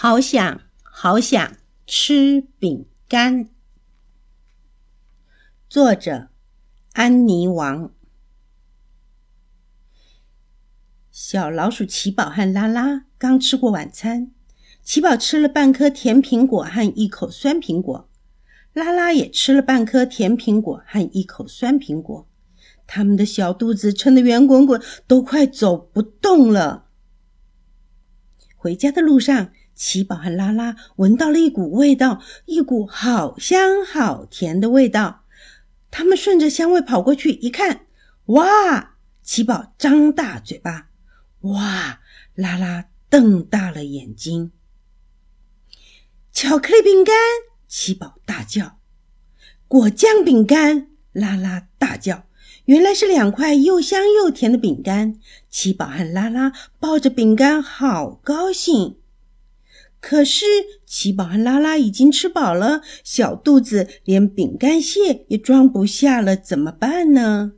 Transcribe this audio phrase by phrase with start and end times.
[0.00, 3.48] 好想好想吃饼干。
[5.68, 6.28] 作者：
[6.92, 7.92] 安妮王。
[11.10, 14.30] 小老鼠奇宝和拉拉刚吃过晚餐，
[14.84, 18.08] 奇宝吃了半颗甜苹果和一口酸苹果，
[18.72, 22.28] 拉拉也吃了半颗甜苹果和一口酸苹果。
[22.86, 26.86] 他们的小肚子撑得圆滚滚，都快走不动了。
[28.54, 29.50] 回家的路上。
[29.78, 35.24] 奇宝和拉拉闻到了一股味道，一股好香好甜的味道。
[35.88, 37.86] 他们顺着香味跑过去，一看，
[38.26, 38.96] 哇！
[39.22, 40.88] 奇宝张大嘴巴，
[41.42, 42.00] 哇！
[42.34, 44.50] 拉拉瞪大了眼睛。
[46.32, 47.14] 巧克力饼干！
[47.68, 48.78] 奇宝大叫。
[49.68, 50.88] 果酱饼干！
[51.12, 52.24] 拉拉大叫。
[52.64, 55.20] 原来是两块又香又甜的饼干。
[55.48, 58.98] 奇宝和拉拉抱着饼干，好高兴。
[60.00, 60.44] 可是
[60.86, 67.52] 奇宝和拉拉已经吃饱了，小肚子连饼干屑也装不下了，怎么办呢？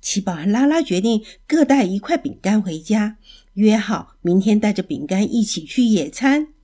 [0.00, 3.18] 奇宝和拉拉决定各带一块饼干回家，
[3.54, 6.54] 约好明天带着饼干一起去野餐。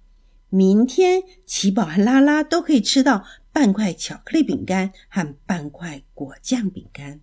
[0.48, 7.20] 明天奇宝和拉拉都可以吃到半块巧克力饼干和半块果酱饼干。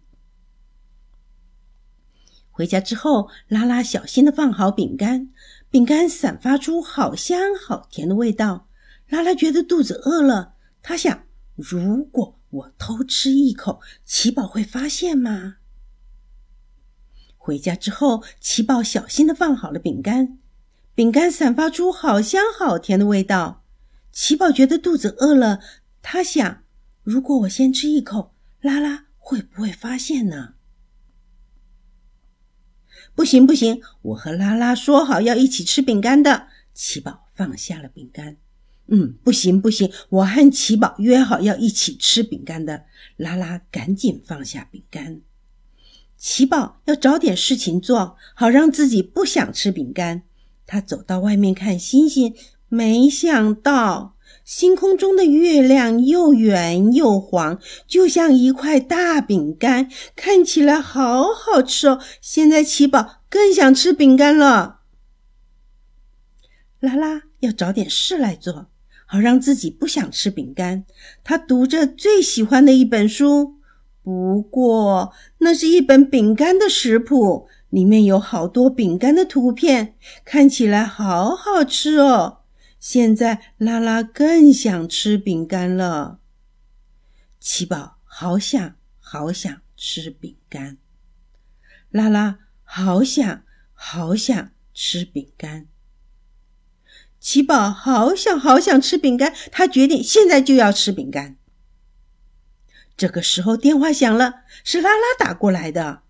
[2.52, 5.30] 回家之后，拉拉小心的放好饼干。
[5.74, 8.68] 饼干散发出好香好甜的味道，
[9.10, 10.54] 拉拉觉得肚子饿了。
[10.84, 11.24] 他想：
[11.56, 15.56] 如果我偷吃一口，奇宝会发现吗？
[17.38, 20.38] 回家之后，奇宝小心的放好了饼干，
[20.94, 23.64] 饼干散发出好香好甜的味道。
[24.12, 25.60] 奇宝觉得肚子饿了，
[26.04, 26.62] 他想：
[27.02, 30.54] 如果我先吃一口，拉拉会不会发现呢？
[33.16, 36.48] 不行不行，我和拉拉说好要一起吃饼干的。
[36.74, 38.38] 奇宝放下了饼干。
[38.88, 42.86] 嗯，不行不行，我和奇宝约好要一起吃饼干的。
[43.16, 45.22] 拉拉赶紧放下饼干。
[46.18, 50.24] 奇宝要找点事情做好，让自己不想吃饼干。
[50.66, 52.34] 他走到外面看星星，
[52.68, 54.16] 没想到。
[54.44, 62.00] 星空中的月亮又圆又黄，就像一块大饼干，看起来好好吃哦。
[62.20, 64.82] 现在奇宝更想吃饼干了。
[66.80, 68.68] 拉拉要找点事来做，
[69.06, 70.84] 好让自己不想吃饼干。
[71.24, 73.56] 他读着最喜欢的一本书，
[74.04, 82.40] 不过那是一本饼干的食谱，里面有好多饼干的图片，看起来好好吃哦。
[82.84, 86.20] 现在拉拉更想吃饼干了。
[87.40, 90.78] 奇宝好想好想吃饼干，
[91.90, 95.68] 拉拉好想好想吃饼干。
[97.22, 101.38] 奇宝好想好想吃饼干，他决定现在就要吃饼干。
[102.98, 106.04] 这个时候电话响了，是拉拉打过来的。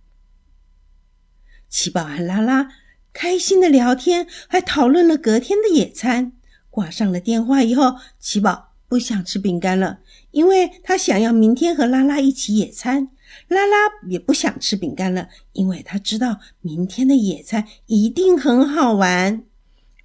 [1.69, 2.71] 奇宝和拉拉
[3.13, 6.33] 开心的聊天，还讨论了隔天的野餐。
[6.73, 9.99] 挂上了电话以后，奇宝不想吃饼干了，
[10.31, 13.09] 因为他想要明天和拉拉一起野餐。
[13.47, 13.77] 拉拉
[14.09, 19.43] 也不想吃饼干了，因为他知道明天的野餐一定很好玩。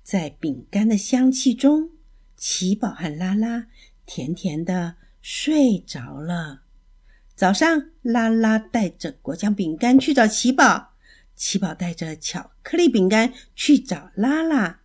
[0.02, 1.88] 在饼干的香气中，
[2.36, 3.68] 奇宝和拉拉
[4.04, 6.60] 甜甜的睡着了。
[7.34, 10.90] 早上，拉拉带着果酱饼干去找奇宝，
[11.34, 14.80] 奇宝带着巧克力饼干去找拉拉。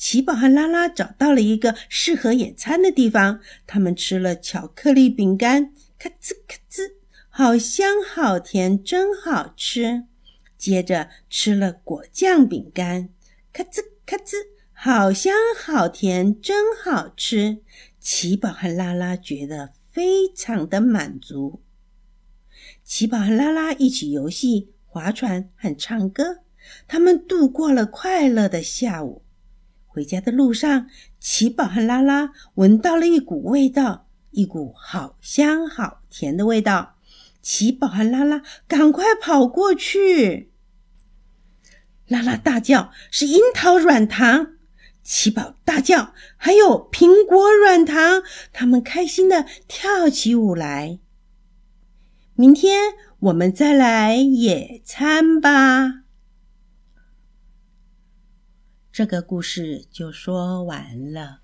[0.00, 6.92] 奇宝和拉拉找到了一个适合野餐的地方，他们吃了巧克力饼干，咔吱咔吱，
[7.28, 10.04] 好香好甜，真好吃。
[10.56, 13.10] 接着吃了果酱饼干，
[13.52, 14.36] 咔吱咔吱，
[14.72, 17.58] 好香好甜，真好吃。
[18.00, 21.60] 奇宝和拉拉觉得非常的满足。
[22.82, 26.38] 奇宝和拉拉一起游戏、划船和唱歌，
[26.88, 29.22] 他们度过了快乐的下午。
[29.92, 30.86] 回家的路上，
[31.18, 36.94] 奇宝和拉拉闻到了一股味道，一股好香好甜的味道。
[37.42, 40.52] 奇宝和拉拉赶快跑过去。
[42.06, 44.58] 拉拉大叫：“是樱桃软糖！”
[45.02, 48.22] 奇宝大叫：“还有苹果软糖！”
[48.52, 51.00] 他们开心的跳起舞来。
[52.34, 55.99] 明天我们再来野餐吧。
[59.00, 61.40] 这个故事就说完了。